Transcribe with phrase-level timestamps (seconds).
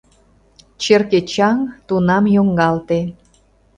[0.81, 1.57] Черке чаҥ
[1.87, 2.99] тунам йоҥгалте.